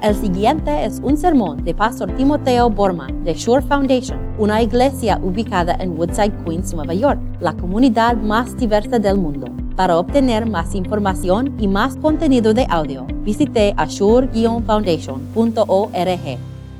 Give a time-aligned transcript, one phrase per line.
[0.00, 5.74] El siguiente es un sermón de Pastor Timoteo Borman de Shore Foundation, una iglesia ubicada
[5.80, 9.48] en Woodside, Queens, Nueva York, la comunidad más diversa del mundo.
[9.74, 16.38] Para obtener más información y más contenido de audio, visite ashore-foundation.org.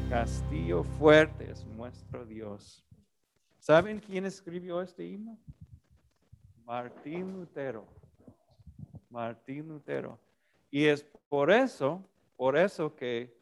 [0.08, 2.84] Castillo fuerte es nuestro Dios.
[3.58, 5.36] ¿Saben quién escribió este himno?
[6.64, 7.84] Martín Lutero.
[9.10, 10.20] Martín Lutero.
[10.70, 12.00] Y es por eso
[12.38, 13.36] por eso que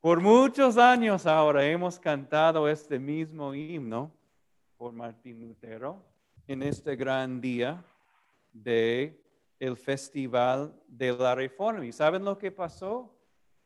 [0.00, 4.10] por muchos años ahora hemos cantado este mismo himno
[4.78, 6.02] por Martín Lutero
[6.48, 7.84] en este gran día
[8.50, 9.22] de
[9.60, 11.84] el Festival de la Reforma.
[11.84, 13.14] ¿Y saben lo que pasó?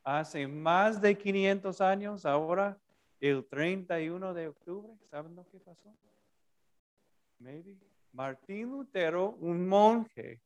[0.02, 2.76] Hace más de 500 años, ahora
[3.20, 5.94] el 31 de octubre, ¿saben lo que pasó?
[8.12, 10.40] Martín Lutero, un monje,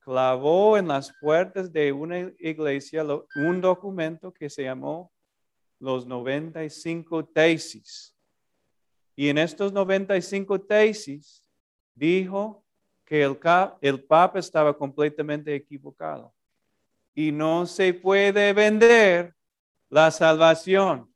[0.00, 3.04] clavó en las puertas de una iglesia
[3.36, 5.12] un documento que se llamó
[5.78, 8.14] los 95 tesis.
[9.14, 11.44] Y en estos 95 tesis
[11.94, 12.64] dijo
[13.04, 13.38] que el,
[13.80, 16.32] el Papa estaba completamente equivocado.
[17.14, 19.34] Y no se puede vender
[19.88, 21.12] la salvación,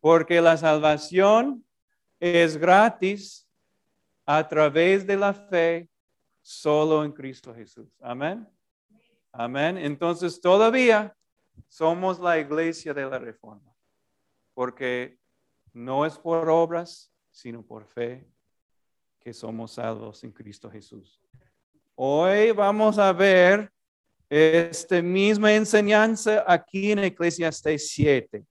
[0.00, 1.64] porque la salvación
[2.18, 3.46] es gratis
[4.24, 5.88] a través de la fe
[6.46, 7.88] solo en Cristo Jesús.
[8.00, 8.48] Amén.
[9.32, 9.76] Amén.
[9.76, 11.12] Entonces todavía
[11.66, 13.74] somos la iglesia de la reforma,
[14.54, 15.18] porque
[15.72, 18.28] no es por obras, sino por fe
[19.18, 21.20] que somos salvos en Cristo Jesús.
[21.96, 23.72] Hoy vamos a ver
[24.30, 28.46] esta misma enseñanza aquí en Eclesiastes 7.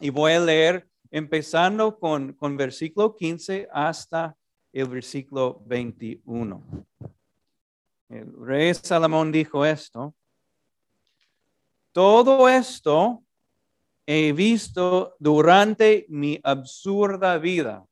[0.00, 4.36] Y voy a leer empezando con, con versículo 15 hasta
[4.74, 6.60] el versículo 21.
[8.08, 10.12] El rey Salomón dijo esto.
[11.92, 13.22] Todo esto
[14.04, 17.86] he visto durante mi absurda vida.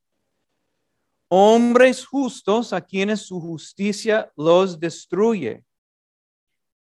[1.29, 5.65] Hombres justos a quienes su justicia los destruye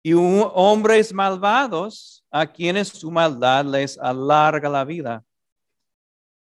[0.02, 5.22] y hombres malvados a quienes su maldad les alarga la vida.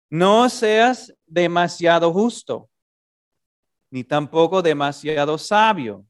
[0.07, 2.68] No seas demasiado justo
[3.91, 6.05] ni tampoco demasiado sabio.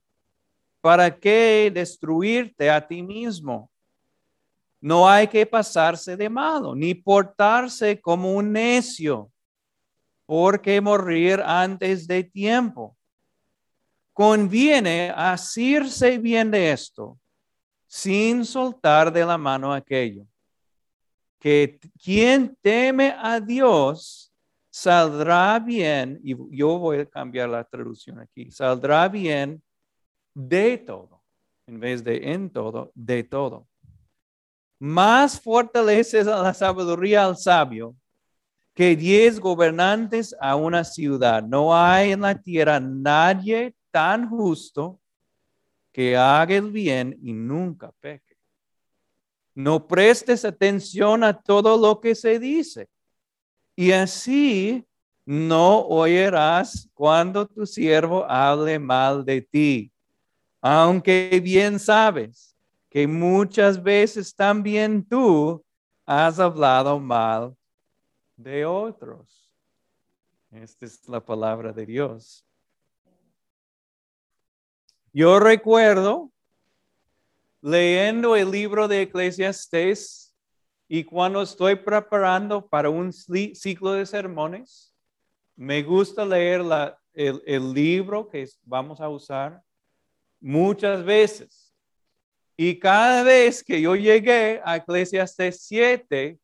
[0.80, 3.70] ¿Para qué destruirte a ti mismo?
[4.80, 9.30] No hay que pasarse de malo, ni portarse como un necio,
[10.24, 12.96] porque morir antes de tiempo.
[14.14, 17.18] Conviene asirse bien de esto,
[17.86, 20.26] sin soltar de la mano aquello.
[21.38, 24.29] Que quien teme a Dios
[24.70, 29.62] saldrá bien, y yo voy a cambiar la traducción aquí, saldrá bien
[30.32, 31.22] de todo,
[31.66, 33.66] en vez de en todo, de todo.
[34.78, 37.94] Más fortaleces a la sabiduría al sabio
[38.72, 41.42] que diez gobernantes a una ciudad.
[41.42, 45.00] No hay en la tierra nadie tan justo
[45.92, 48.36] que haga el bien y nunca peque.
[49.54, 52.88] No prestes atención a todo lo que se dice
[53.80, 54.86] y así
[55.24, 59.90] no oirás cuando tu siervo hable mal de ti,
[60.60, 62.54] aunque bien sabes
[62.90, 65.64] que muchas veces también tú
[66.04, 67.56] has hablado mal
[68.36, 69.50] de otros.
[70.50, 72.44] Esta es la palabra de Dios.
[75.10, 76.30] Yo recuerdo
[77.62, 80.29] leyendo el libro de Eclesiastes
[80.92, 84.92] y cuando estoy preparando para un ciclo de sermones,
[85.54, 86.62] me gusta leer
[87.14, 89.62] el, libro que vamos a usar
[90.40, 91.72] muchas veces.
[92.56, 96.36] Y cada vez que yo llegué a Eclesiastes 7,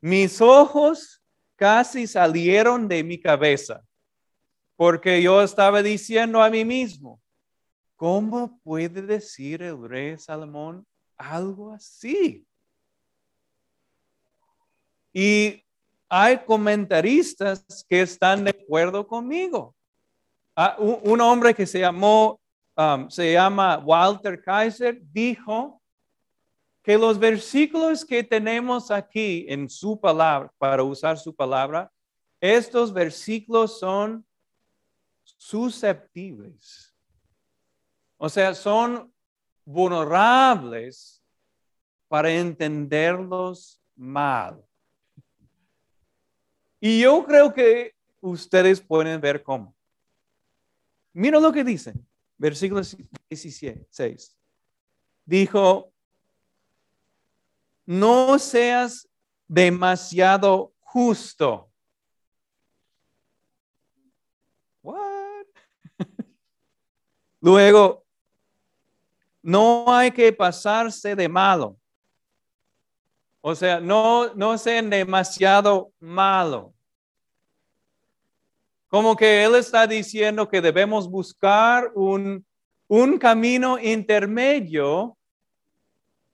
[0.00, 1.20] mis ojos
[1.56, 3.82] casi salieron de mi cabeza,
[4.76, 7.20] porque yo estaba diciendo a mí mismo,
[7.96, 10.86] ¿cómo puede decir el rey Salomón
[11.16, 12.46] algo así?
[15.12, 15.64] Y
[16.08, 19.74] hay comentaristas que están de acuerdo conmigo.
[20.56, 22.40] Ah, un, hombre que se llamó,
[22.76, 25.80] um, se llama Walter Kaiser, dijo
[26.82, 31.90] que los versículos que tenemos aquí en su palabra, para usar su palabra,
[32.40, 34.26] estos versículos son
[35.22, 36.94] susceptibles.
[38.16, 39.12] O sea, son
[39.64, 41.22] vulnerables
[42.08, 44.64] para entenderlos mal.
[46.80, 49.74] Y yo creo que ustedes pueden ver cómo.
[51.12, 51.92] Mira lo que dice,
[52.38, 52.80] versículo
[53.28, 54.36] 16.
[55.26, 55.92] Dijo,
[57.84, 59.08] no seas
[59.46, 61.70] demasiado justo.
[64.82, 65.46] What?
[67.40, 68.06] Luego,
[69.42, 71.79] no hay que pasarse de malo.
[73.40, 76.74] O sea, no, no sean demasiado malo.
[78.88, 82.44] Como que Él está diciendo que debemos buscar un,
[82.88, 85.16] un camino intermedio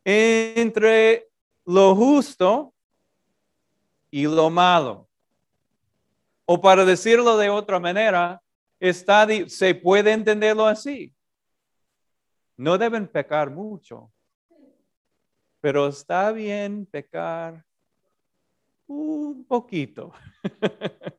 [0.04, 1.28] entre
[1.64, 2.72] lo justo
[4.10, 5.06] y lo malo.
[6.46, 8.40] O para decirlo de otra manera,
[8.80, 11.12] está, se puede entenderlo así.
[12.56, 14.10] No deben pecar mucho,
[15.60, 17.64] pero está bien pecar
[18.86, 20.12] un poquito.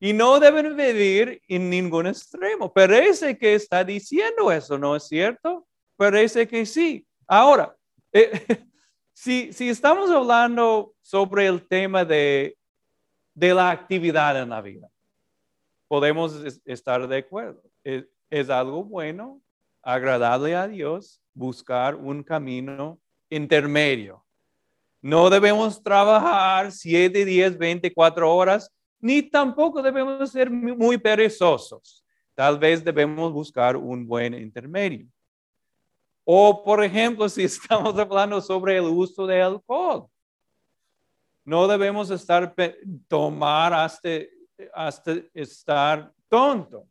[0.00, 2.72] y no deben vivir en ningún extremo.
[2.72, 5.66] Parece que está diciendo eso, ¿no es cierto?
[5.96, 7.06] Parece que sí.
[7.26, 7.76] Ahora,
[8.12, 8.30] eh,
[9.12, 12.56] si, si, estamos hablando sobre el tema de,
[13.34, 14.88] de, la actividad en la vida,
[15.88, 17.62] podemos estar de acuerdo.
[17.82, 19.40] es algo bueno
[19.82, 22.98] agradable a Dios, buscar un camino
[23.28, 24.24] intermedio.
[25.02, 32.04] No debemos trabajar 7, 10, 24 horas, ni tampoco debemos ser muy perezosos.
[32.34, 35.06] Tal vez debemos buscar un buen intermedio.
[36.24, 40.08] O, por ejemplo, si estamos hablando sobre el uso de alcohol,
[41.44, 42.52] no debemos estar
[43.06, 44.08] tomar hasta,
[44.74, 46.88] hasta estar tonto.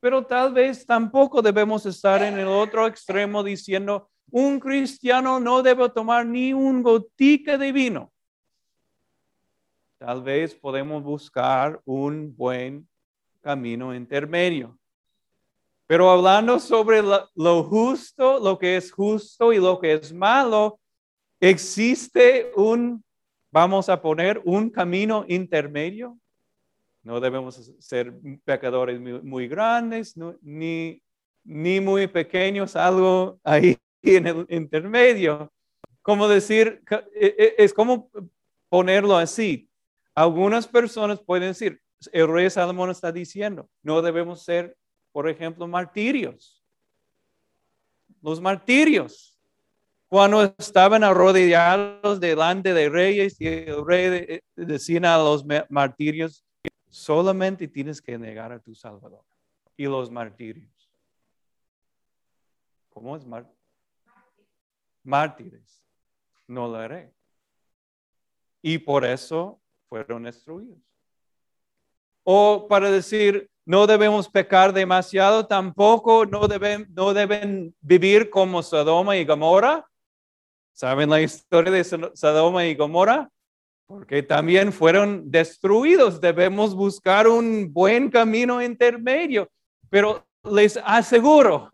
[0.00, 5.88] Pero tal vez tampoco debemos estar en el otro extremo diciendo, un cristiano no debe
[5.90, 8.12] tomar ni un gotica de vino.
[9.98, 12.88] Tal vez podemos buscar un buen
[13.42, 14.78] camino intermedio.
[15.86, 20.78] Pero hablando sobre lo, justo, lo que es justo y lo que es malo,
[21.40, 23.04] existe un,
[23.50, 26.16] vamos a poner, un camino intermedio.
[27.02, 28.14] No debemos ser
[28.44, 31.02] pecadores muy, grandes ni,
[31.44, 35.50] ni muy pequeños, algo ahí en el intermedio.
[36.02, 36.82] Como decir,
[37.14, 38.10] e, e, es como
[38.68, 39.68] ponerlo así.
[40.14, 41.80] Algunas personas pueden decir,
[42.12, 44.76] el rey Salomón está diciendo, no debemos ser,
[45.12, 46.62] por ejemplo, martirios.
[48.22, 49.38] Los martirios.
[50.08, 56.44] Cuando estaban arrodillados delante de reyes y el rey decía a los martirios,
[56.90, 59.24] Solamente tienes que negar a tu Salvador
[59.76, 60.90] y los martirios.
[62.90, 63.48] ¿Cómo es mar
[65.02, 65.82] mártires?
[66.46, 67.14] No lo haré.
[68.60, 70.78] Y por eso fueron destruidos.
[72.24, 79.16] O para decir, no debemos pecar demasiado, tampoco no deben, no deben vivir como Sodoma
[79.16, 79.88] y Gomorra.
[80.72, 83.30] ¿Saben la historia de Sodoma y Gomorra?
[83.90, 86.20] Porque también fueron destruidos.
[86.20, 89.50] Debemos buscar un buen camino intermedio.
[89.88, 91.68] Pero les aseguro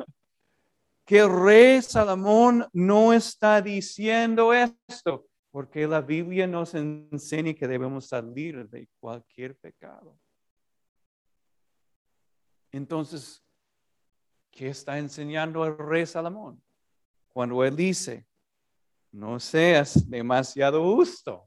[1.04, 8.06] que el rey Salomón no está diciendo esto, porque la Biblia nos enseña que debemos
[8.06, 10.18] salir de cualquier pecado.
[12.72, 13.44] Entonces,
[14.50, 16.62] ¿qué está enseñando el rey Salomón?
[17.28, 18.26] Cuando él dice,
[19.12, 21.46] no seas demasiado justo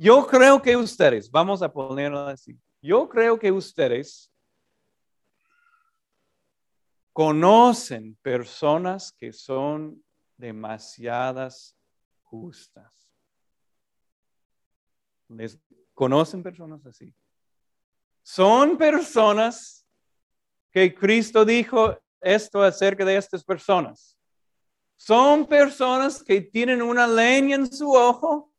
[0.00, 4.32] yo creo que ustedes, vamos a ponerlo así, yo creo que ustedes
[7.12, 10.02] conocen personas que son
[10.38, 11.76] demasiadas
[12.22, 13.10] justas.
[15.28, 15.58] ¿Les
[15.92, 17.14] conocen personas así?
[18.22, 19.86] Son personas
[20.70, 24.16] que Cristo dijo esto acerca de estas personas.
[24.96, 28.49] Son personas que tienen una leña en su ojo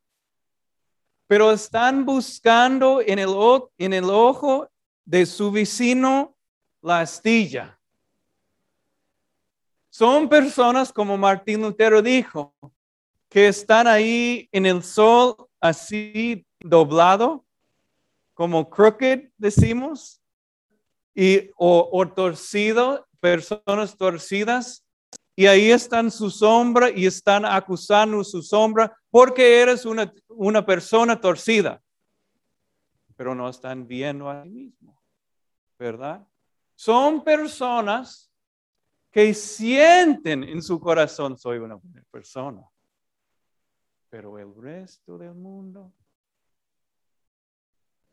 [1.32, 3.30] pero están buscando en el,
[3.78, 4.70] en el ojo
[5.06, 6.36] de su vecino
[6.82, 7.80] la astilla.
[9.90, 12.54] Son personas, como Martín Lutero dijo,
[13.30, 17.46] que están ahí en el sol así doblado,
[18.34, 20.22] como crooked decimos,
[21.16, 24.84] y, o, o torcido, personas torcidas,
[25.36, 31.20] y ahí están su sombra y están acusando su sombra porque eres una, una persona
[31.20, 31.82] torcida.
[33.16, 35.02] Pero no están viendo a sí mismo,
[35.78, 36.28] ¿verdad?
[36.76, 38.32] Son personas
[39.12, 42.64] que sienten en su corazón, soy una buena persona.
[44.10, 45.94] Pero el resto del mundo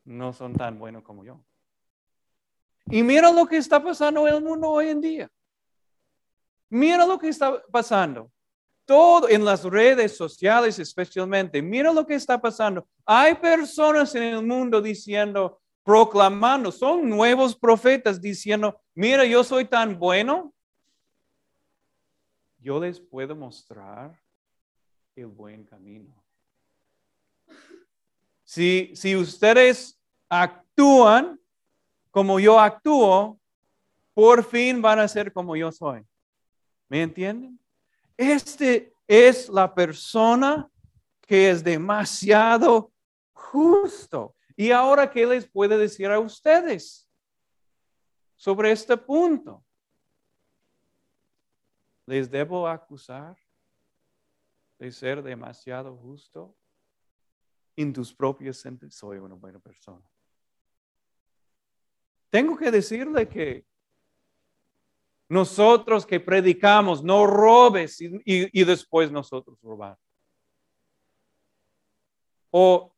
[0.04, 1.44] no son tan buenos como yo.
[2.86, 5.30] Y mira lo que está pasando en el mundo hoy en día.
[6.70, 8.30] Mira lo que está pasando.
[8.84, 11.60] todo en las redes sociales especialmente.
[11.60, 12.88] Mira lo que está pasando.
[13.04, 19.98] Hay personas en el mundo diciendo, proclamando, son nuevos profetas diciendo, mira, yo soy tan
[19.98, 20.54] bueno.
[22.58, 24.18] Yo les puedo mostrar
[25.14, 26.14] el buen camino.
[28.42, 31.38] Si, si ustedes actúan
[32.10, 33.38] como yo actúo,
[34.14, 36.02] por fin van a ser como yo soy.
[36.88, 37.60] ¿Me entienden?
[38.16, 40.70] Este es la persona
[41.20, 42.92] que es demasiado
[43.32, 44.34] justo.
[44.56, 47.08] Y ahora, ¿qué les puede decir a ustedes
[48.36, 49.64] sobre este punto?
[52.06, 53.36] ¿Les debo acusar
[54.78, 56.56] de ser demasiado justo?
[57.76, 60.04] En tus propios sentidos, soy una buena persona.
[62.30, 63.67] Tengo que decirle que
[65.28, 69.98] nosotros que predicamos, no robes y, después nosotros robar.
[72.50, 72.94] O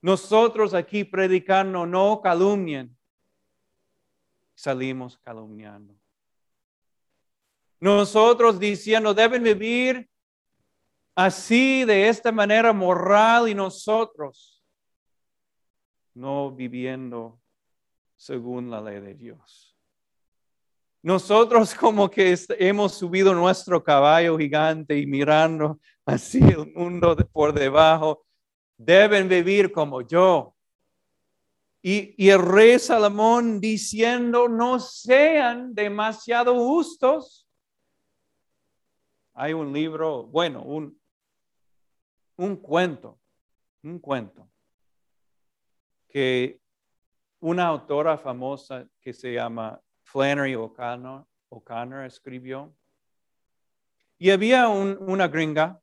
[0.00, 2.96] nosotros aquí predicando, no calumnien,
[4.54, 5.94] salimos calumniando.
[7.80, 10.08] Nosotros diciendo, deben vivir
[11.14, 14.64] así, de esta manera moral, y nosotros
[16.14, 17.38] no viviendo
[18.16, 19.73] según la ley de Dios.
[21.04, 28.24] Nosotros como que hemos subido nuestro caballo gigante y mirando así el mundo por debajo,
[28.78, 30.56] deben vivir como yo.
[31.82, 37.46] Y, y el rey Salomón diciendo, no sean demasiado justos.
[39.34, 40.98] Hay un libro, bueno, un,
[42.36, 43.20] un cuento,
[43.82, 44.50] un cuento,
[46.08, 46.62] que
[47.40, 49.78] una autora famosa que se llama
[50.14, 52.72] Flannery O'Connor, escribió.
[54.16, 55.82] Y había una gringa,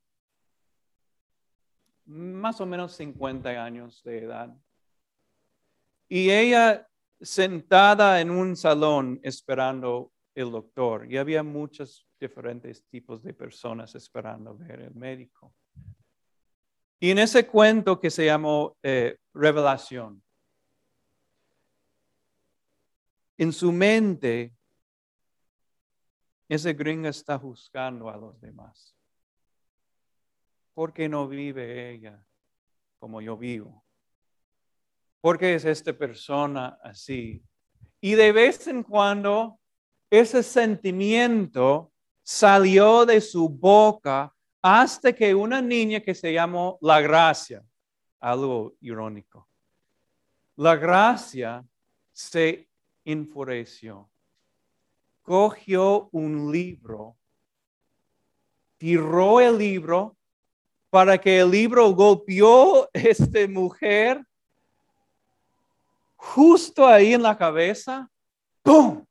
[2.05, 4.55] más o menos 50 años de edad.
[6.07, 6.87] Y ella
[7.19, 11.11] sentada en un salón esperando el doctor.
[11.11, 15.53] Y había muchos diferentes tipos de personas esperando ver el médico.
[17.01, 20.23] Y en ese cuento que se llamó eh, Revelación,
[23.41, 24.53] En su mente,
[26.47, 28.95] ese gringo está juzgando a los demás.
[30.75, 32.23] ¿Por qué no vive ella
[32.99, 33.83] como yo vivo?
[35.21, 37.43] ¿Por qué es esta persona así?
[37.99, 39.59] Y de vez en cuando
[40.11, 44.31] ese sentimiento salió de su boca
[44.61, 47.65] hasta que una niña que se llamó La Gracia,
[48.19, 49.49] algo irónico,
[50.57, 51.65] La Gracia
[52.13, 52.70] se
[53.05, 54.09] enfureció.
[55.21, 57.17] Cogió un libro,
[58.77, 60.17] tiró el libro
[60.89, 64.25] para que el libro golpeó a esta mujer
[66.15, 68.09] justo ahí en la cabeza.
[68.61, 69.05] ¡Pum!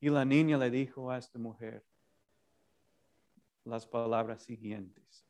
[0.00, 1.84] Y la niña le dijo a esta mujer
[3.64, 5.24] las palabras siguientes.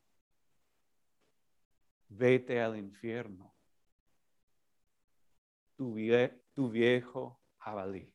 [2.09, 3.52] Vete al infierno
[6.54, 8.12] tu, viejo jabalí.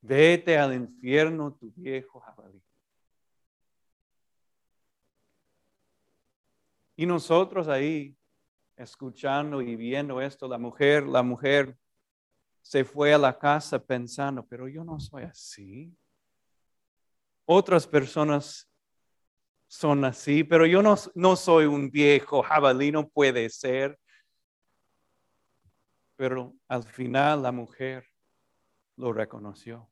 [0.00, 2.62] Vete al infierno, tu viejo jabalí.
[6.96, 8.16] Y nosotros ahí,
[8.76, 11.76] escuchando y viendo esto, la mujer, la mujer
[12.62, 15.96] se fue a la casa pensando, pero yo no soy así.
[17.44, 18.68] Otras personas
[19.66, 23.98] son así, pero yo no, no soy un viejo jabalí, no puede ser.
[26.16, 28.06] Pero al final la mujer
[28.96, 29.88] lo reconoció.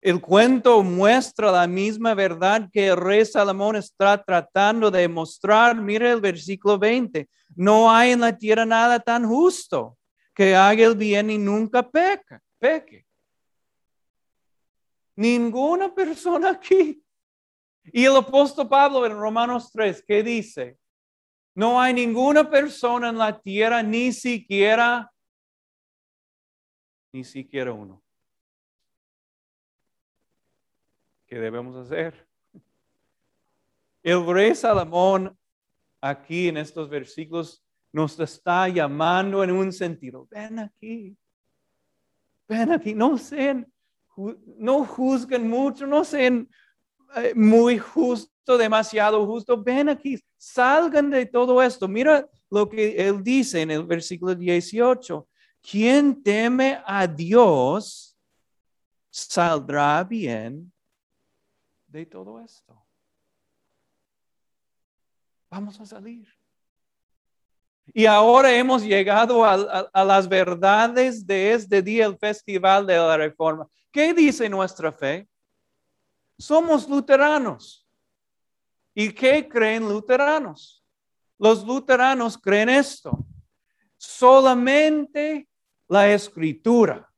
[0.00, 5.74] El cuento muestra la misma verdad que el rey Salomón está tratando de mostrar.
[5.74, 7.28] Mira el versículo 20.
[7.56, 9.98] No hay en la tierra nada tan justo
[10.32, 13.05] que haga el bien y nunca peca, peque.
[15.16, 17.02] Ninguna persona aquí.
[17.84, 20.78] Y el apóstol Pablo en Romanos 3, ¿qué dice?
[21.54, 25.10] No hay ninguna persona en la tierra, ni siquiera,
[27.12, 28.02] ni siquiera uno.
[31.26, 32.26] ¿Qué debemos hacer?
[34.02, 35.36] El rey Salomón
[36.00, 40.28] aquí en estos versículos nos está llamando en un sentido.
[40.30, 41.16] Ven aquí.
[42.46, 42.94] Ven aquí.
[42.94, 43.66] No sean
[44.16, 46.48] no juzguen mucho, no sean
[47.16, 49.62] eh, muy justo, demasiado justo.
[49.62, 51.86] Ven aquí, salgan de todo esto.
[51.88, 55.28] Mira lo que él dice en el versículo 18.
[55.60, 58.16] quien teme a Dios
[59.10, 60.72] saldrá bien
[61.86, 62.86] de todo esto.
[65.50, 66.35] Vamos a salir.
[67.94, 73.66] Y ahora hemos llegado a, las verdades de este día, el Festival de la Reforma.
[73.90, 75.28] ¿Qué dice nuestra fe?
[76.38, 77.86] Somos luteranos.
[78.94, 80.82] ¿Y qué creen luteranos?
[81.38, 83.24] Los luteranos creen esto.
[83.96, 85.48] Solamente
[85.88, 87.08] la escritura.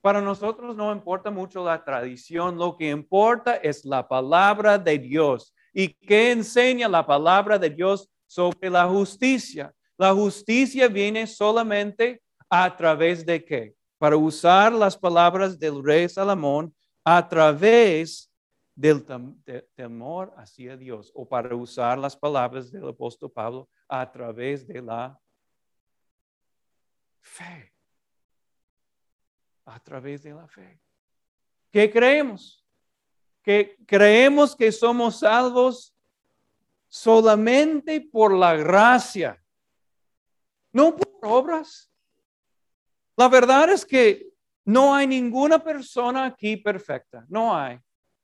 [0.00, 5.54] Para nosotros no importa mucho la tradición, lo que importa es la palabra de Dios.
[5.72, 9.72] ¿Y qué enseña la palabra de Dios sobre la justicia?
[9.96, 13.76] La justicia viene solamente a través de qué?
[13.96, 16.74] Para usar las palabras del rey Salomón,
[17.04, 18.28] a través
[18.74, 19.04] del
[19.76, 25.16] temor hacia Dios o para usar las palabras del apóstol Pablo a través de la
[27.20, 27.72] fe.
[29.64, 30.80] A través de la fe.
[31.70, 32.66] ¿Qué creemos?
[33.44, 35.93] Que creemos que somos salvos
[36.94, 39.42] solamente por la gracia,
[40.72, 41.90] no por obras.
[43.16, 44.28] La verdad es que
[44.64, 47.80] no hay ninguna persona aquí perfecta, no hay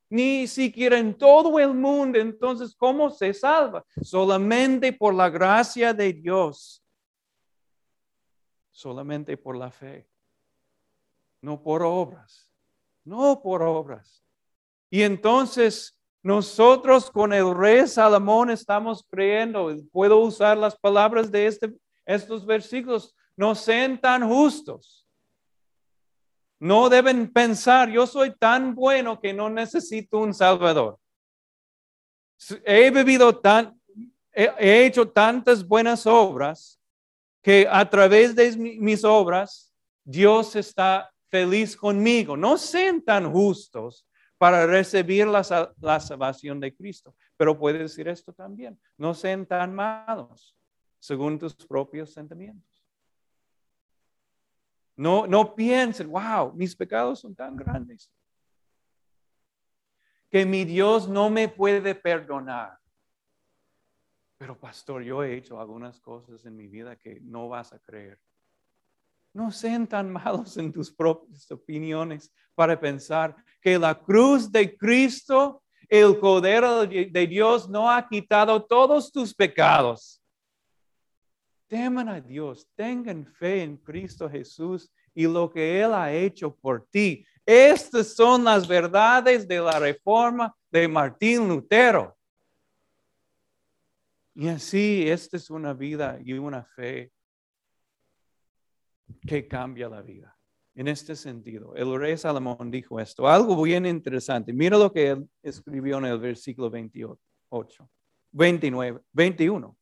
[0.08, 2.18] ni siquiera en todo el mundo.
[2.18, 3.84] Entonces, ¿cómo se salva?
[4.02, 6.84] Solamente por la gracia de Dios.
[8.70, 10.08] Solamente por la fe.
[11.40, 12.52] No por obras.
[13.04, 14.24] No por obras.
[14.90, 21.72] Y entonces nosotros con el rey Salomón estamos creyendo, puedo usar las palabras de este,
[22.04, 25.00] estos versículos, no sean tan justos
[26.60, 30.98] no deben pensar, yo soy tan bueno que no necesito un Salvador.
[32.66, 33.80] He vivido tan,
[34.30, 36.78] he, hecho tantas buenas obras
[37.42, 39.72] que a través de mis obras
[40.04, 42.36] Dios está feliz conmigo.
[42.36, 44.06] No sean tan justos
[44.40, 47.14] para recibir la, salvación de Cristo.
[47.37, 48.81] Pero puede decir esto también.
[48.96, 50.57] No sean tan malos
[50.98, 52.83] según tus propios sentimientos.
[54.96, 58.11] No, no piensen, wow, mis pecados son tan grandes
[60.31, 62.79] que mi Dios no me puede perdonar.
[64.38, 68.18] Pero pastor, yo he hecho algunas cosas en mi vida que no vas a creer.
[69.33, 75.62] No sean tan malos en tus propias opiniones para pensar que la cruz de Cristo,
[75.88, 80.21] el Cordero de Dios, no ha quitado todos tus pecados
[81.71, 86.85] teman a Dios, tengan fe en Cristo Jesús y lo que Él ha hecho por
[86.90, 87.25] ti.
[87.47, 92.16] Estas son las verdades de la reforma de Martín Lutero.
[94.35, 97.12] Y así, esta es una vida y una fe
[99.27, 100.37] que cambia la vida.
[100.75, 104.53] En este sentido, el rey Salomón dijo esto, algo bien interesante.
[104.53, 107.90] Mira lo que él escribió en el versículo 28,
[108.33, 109.77] 29, 21.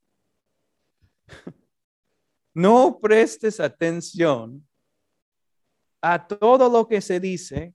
[2.55, 4.67] No prestes atención
[6.01, 7.75] a todo lo que se dice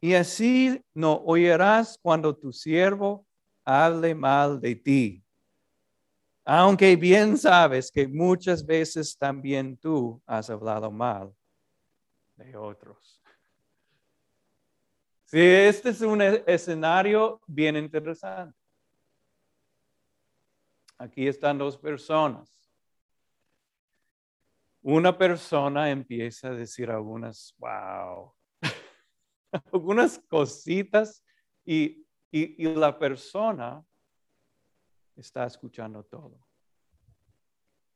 [0.00, 3.26] y así no oirás cuando tu siervo
[3.64, 5.25] hable mal de ti.
[6.46, 11.34] Aunque bien sabes que muchas veces también tú has hablado mal
[12.36, 13.20] de otros.
[15.24, 18.56] Sí, este es un escenario bien interesante.
[20.96, 22.56] Aquí están dos personas
[24.88, 28.32] una persona empieza a decir algunas, wow,
[29.72, 31.24] algunas cositas
[31.64, 33.84] y, y, la persona
[35.16, 36.38] está escuchando todo.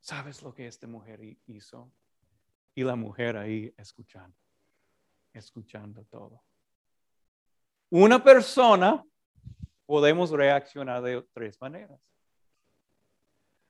[0.00, 1.92] ¿Sabes lo que esta mujer hizo?
[2.74, 4.36] Y la mujer ahí escuchando,
[5.32, 6.42] escuchando todo.
[7.90, 9.04] Una persona
[9.84, 12.00] podemos reaccionar de tres maneras.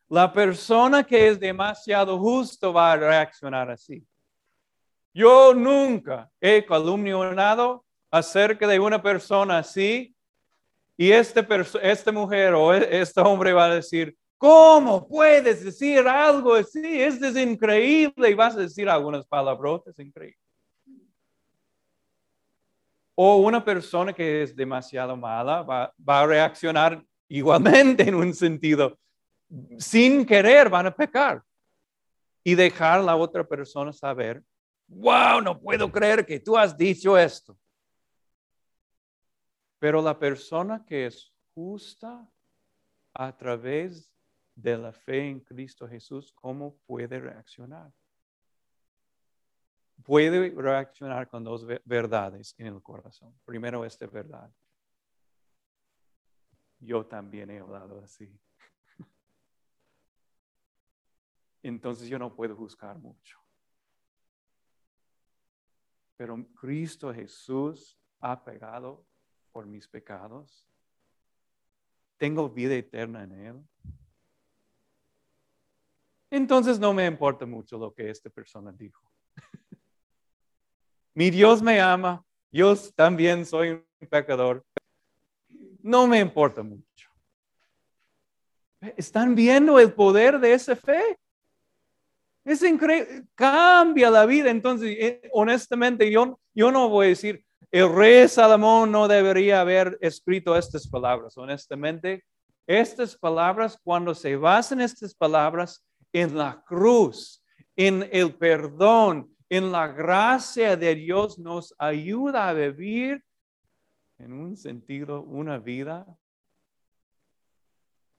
[0.08, 4.06] La persona que es demasiado justo va a reaccionar así.
[5.14, 10.14] Yo nunca he calumniado acerca de una persona así
[11.00, 11.42] y este
[11.80, 17.00] esta mujer o e, este hombre va a decir, ¿cómo puedes decir algo así?
[17.00, 20.44] Esto es increíble y vas a decir algunas palabrotas increíbles.
[23.14, 28.98] O una persona que es demasiado mala va, va a reaccionar igualmente en un sentido
[29.78, 31.42] sin querer van a pecar
[32.44, 34.42] y dejar a la otra persona saber,
[34.86, 37.56] wow, no puedo creer que tú has dicho esto.
[39.80, 42.30] Pero la persona que es justa
[43.12, 44.14] a través
[44.54, 47.92] de la fe en Cristo Jesús, ¿cómo puede reaccionar?
[50.02, 53.38] puede reaccionar con dos verdades en el corazón.
[53.44, 54.50] Primero, esta verdad.
[56.78, 58.38] Yo también he hablado así.
[61.62, 63.38] Entonces yo no puedo juzgar mucho.
[66.16, 69.06] Pero Cristo Jesús ha pegado
[69.52, 70.66] por mis pecados.
[72.16, 73.64] Tengo vida eterna en Él.
[76.30, 79.02] Entonces no me importa mucho lo que esta persona dijo.
[81.14, 84.64] Mi Dios me ama, yo también soy un pecador.
[85.82, 87.10] No me importa mucho.
[88.96, 91.18] ¿Están viendo el poder de esa fe?
[92.44, 94.50] Es increíble, cambia la vida.
[94.50, 99.96] Entonces, eh, honestamente, yo, yo no voy a decir, el rey Salomón no debería haber
[100.00, 101.36] escrito estas palabras.
[101.38, 102.24] Honestamente,
[102.66, 107.44] estas palabras, cuando se basan estas palabras en la cruz,
[107.76, 113.24] en el perdón, en la gracia de Dios, nos ayuda a vivir
[114.18, 116.06] en un sentido, una vida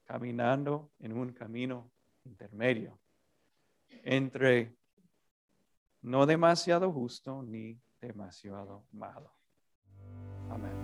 [0.06, 1.92] caminando en un camino
[2.26, 3.00] intermedio
[4.04, 4.76] entre
[6.02, 9.41] no demasiado justo ni demasiado malo.
[10.54, 10.81] Amén.